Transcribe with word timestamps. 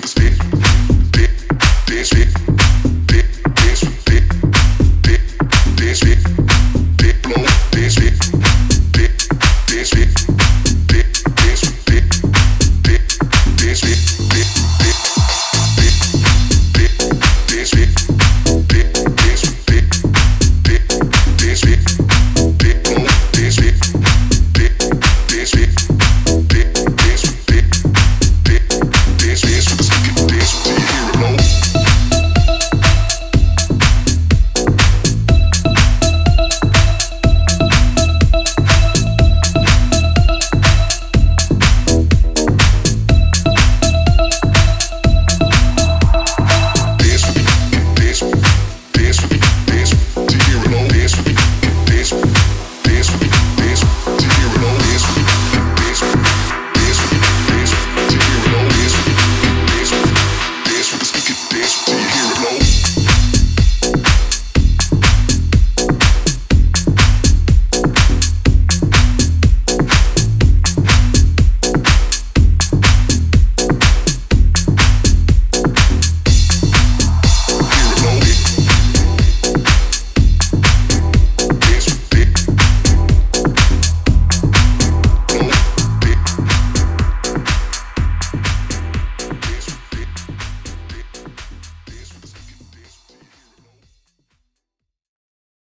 This 0.00 0.16
week. 0.16 0.32